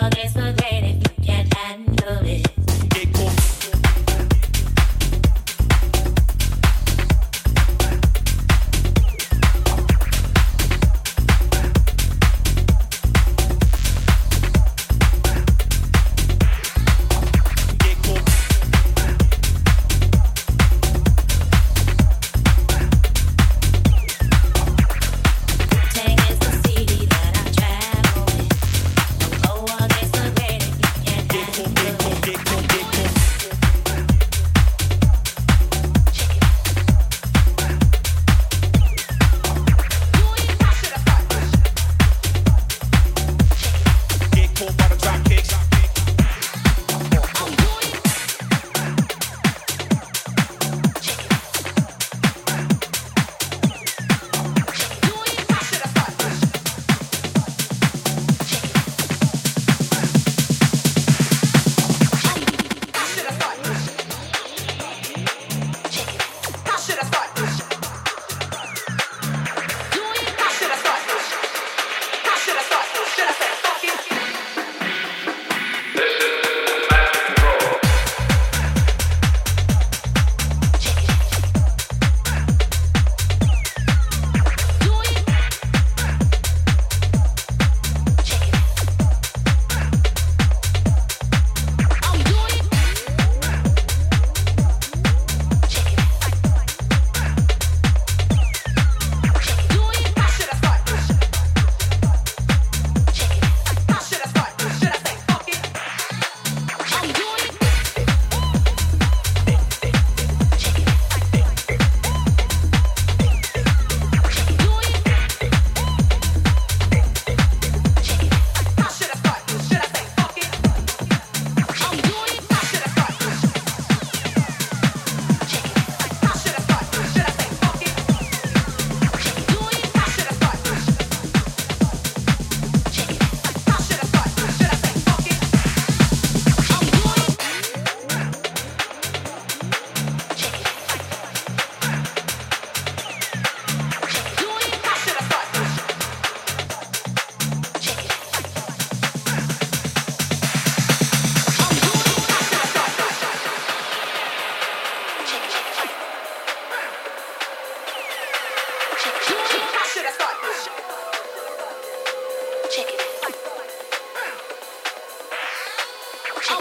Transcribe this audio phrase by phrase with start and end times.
[0.00, 0.41] against the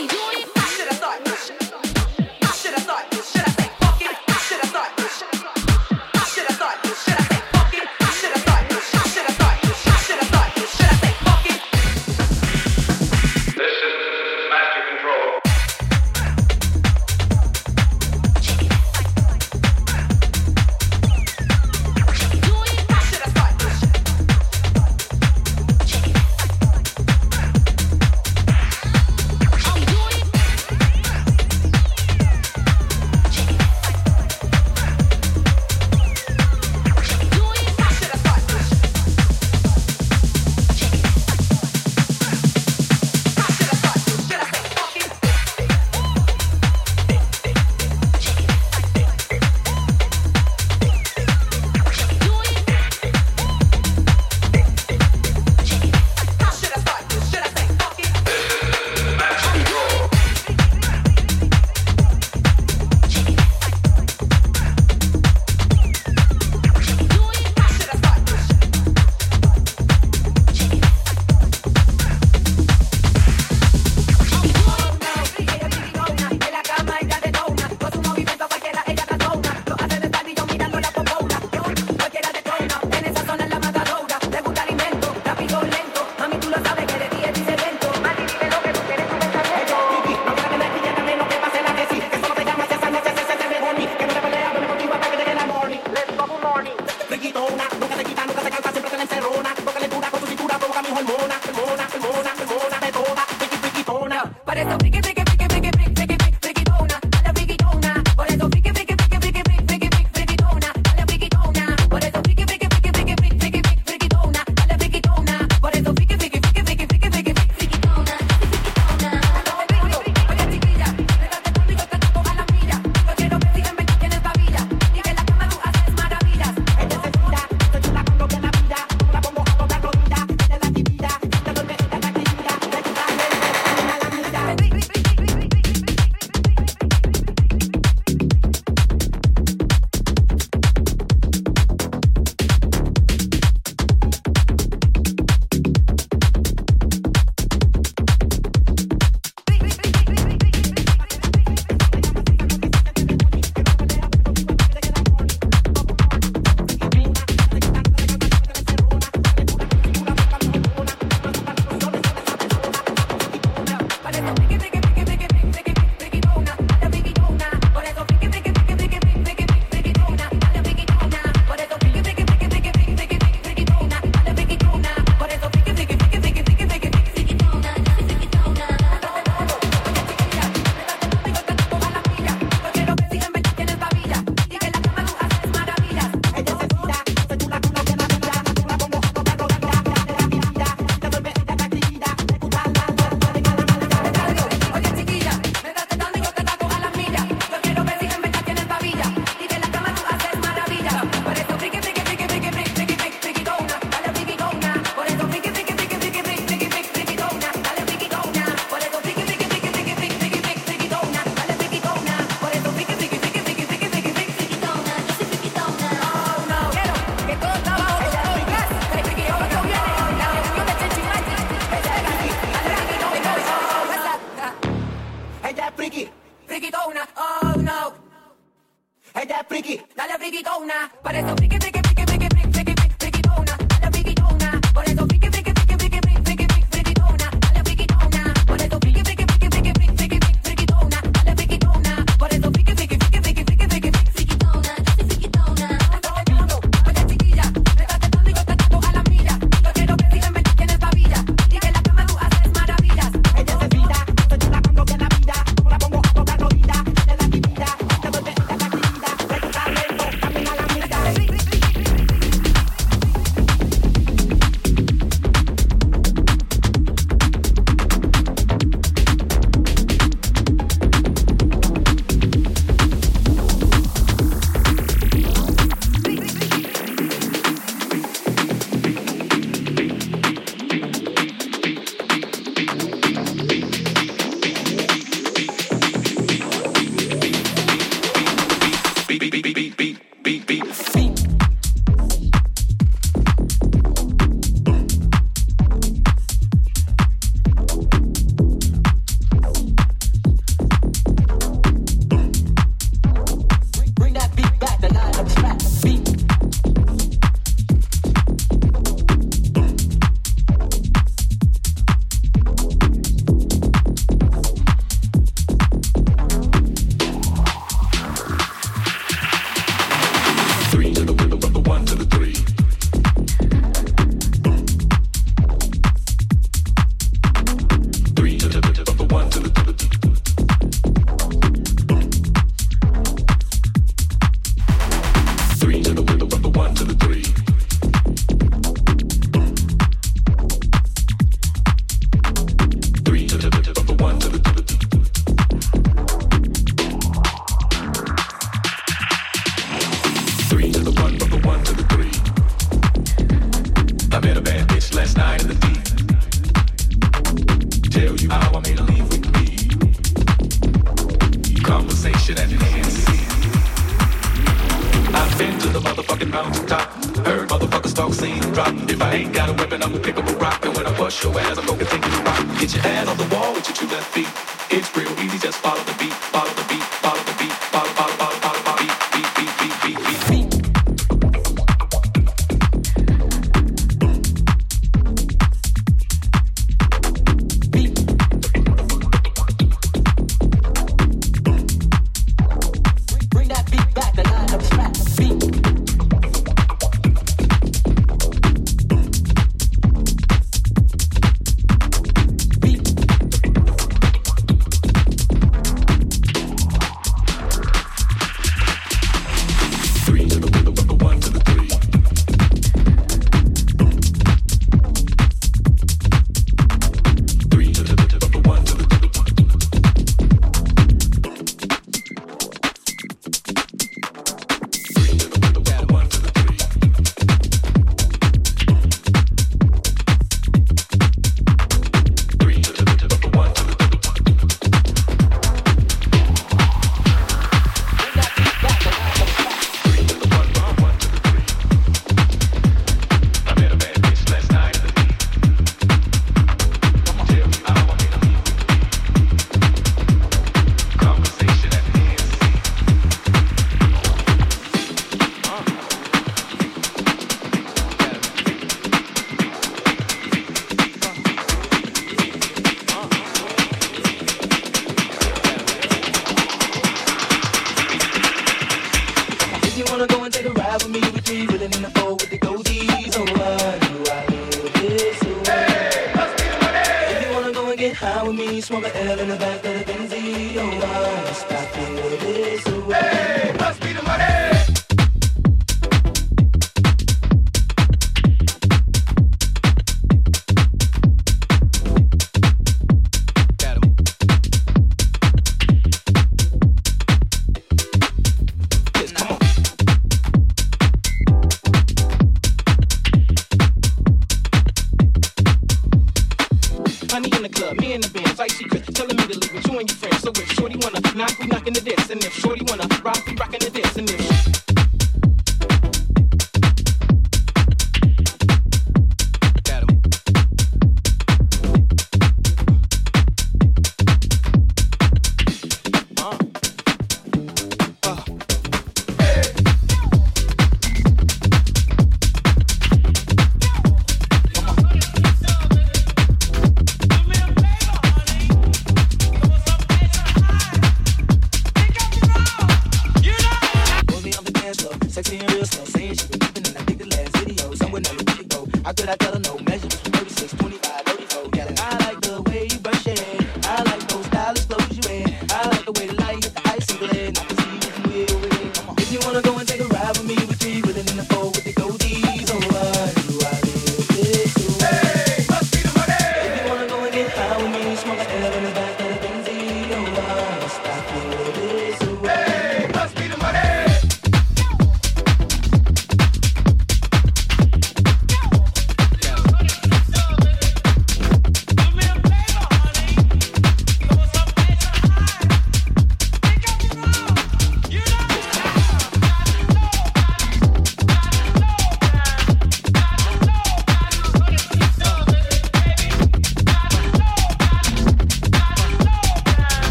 [0.00, 0.29] You're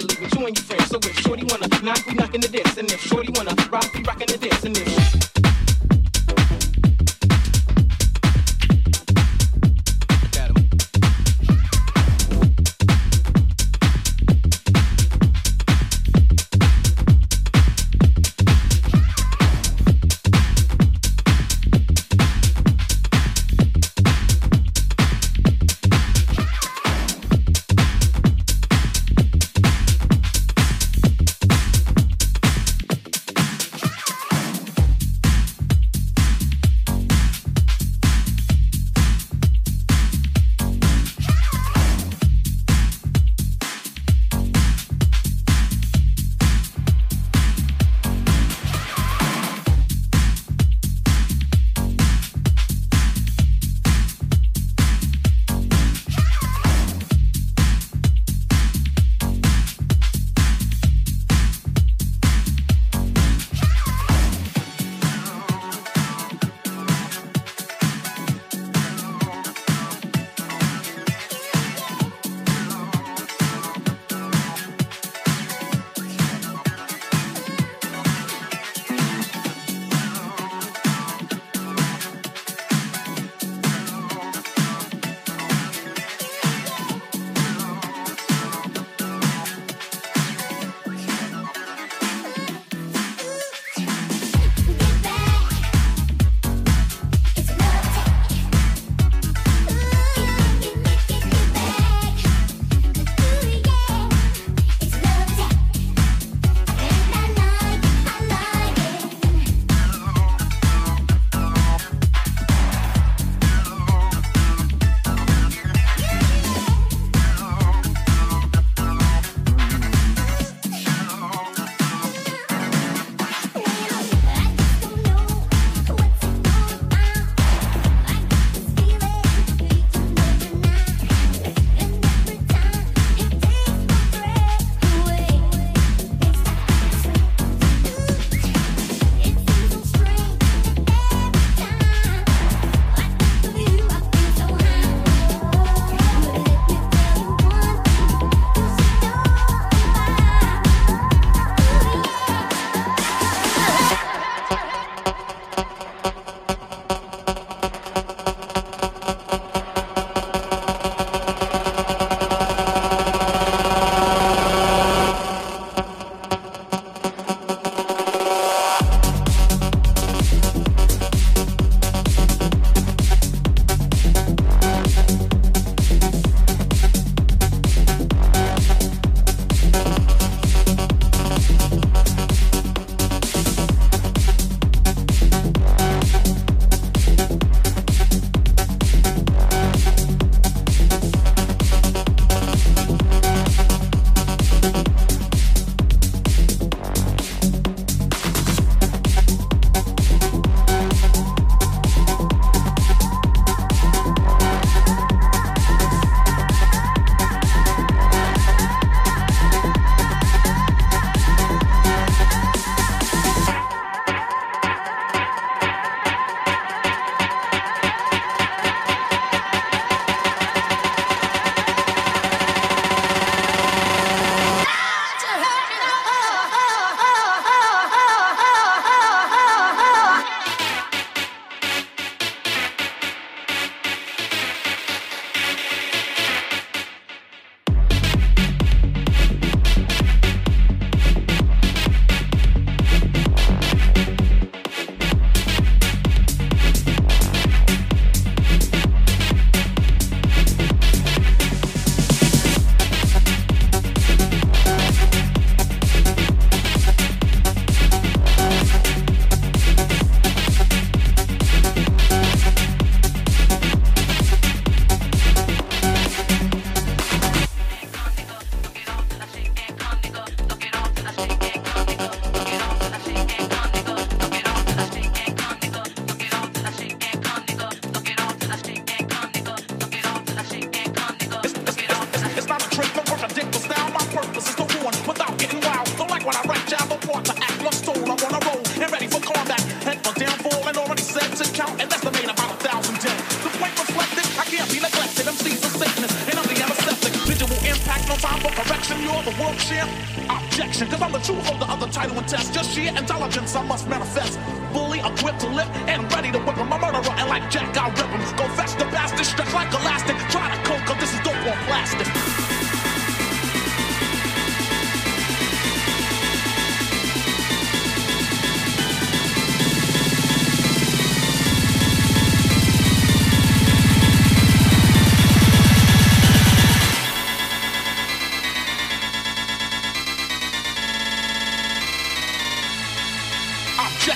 [0.00, 0.90] free to you and your friends.
[0.90, 2.78] So if Shorty wanna knock, we knockin' the dance.
[2.78, 4.64] And if Shorty wanna rock, we rockin' the dance.
[4.64, 5.31] And if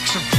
[0.06, 0.35] Some-